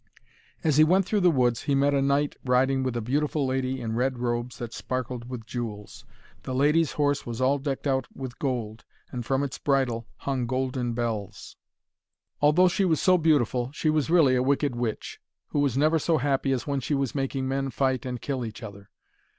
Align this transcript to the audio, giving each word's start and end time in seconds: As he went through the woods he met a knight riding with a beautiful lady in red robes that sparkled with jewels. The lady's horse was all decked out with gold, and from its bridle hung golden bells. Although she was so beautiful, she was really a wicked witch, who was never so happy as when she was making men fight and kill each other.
As 0.63 0.77
he 0.77 0.83
went 0.83 1.05
through 1.05 1.19
the 1.19 1.29
woods 1.29 1.61
he 1.65 1.75
met 1.75 1.93
a 1.93 2.01
knight 2.01 2.35
riding 2.43 2.81
with 2.81 2.97
a 2.97 3.01
beautiful 3.03 3.45
lady 3.45 3.79
in 3.79 3.93
red 3.95 4.17
robes 4.17 4.57
that 4.57 4.73
sparkled 4.73 5.29
with 5.29 5.45
jewels. 5.45 6.05
The 6.41 6.55
lady's 6.55 6.93
horse 6.93 7.23
was 7.27 7.39
all 7.39 7.59
decked 7.59 7.85
out 7.85 8.07
with 8.15 8.39
gold, 8.39 8.83
and 9.11 9.23
from 9.23 9.43
its 9.43 9.59
bridle 9.59 10.07
hung 10.17 10.47
golden 10.47 10.93
bells. 10.93 11.55
Although 12.41 12.67
she 12.67 12.83
was 12.83 12.99
so 12.99 13.19
beautiful, 13.19 13.69
she 13.73 13.91
was 13.91 14.09
really 14.09 14.35
a 14.35 14.41
wicked 14.41 14.75
witch, 14.75 15.21
who 15.49 15.59
was 15.59 15.77
never 15.77 15.99
so 15.99 16.17
happy 16.17 16.51
as 16.51 16.65
when 16.65 16.79
she 16.79 16.95
was 16.95 17.13
making 17.13 17.47
men 17.47 17.69
fight 17.69 18.03
and 18.03 18.21
kill 18.23 18.43
each 18.43 18.63
other. 18.63 18.89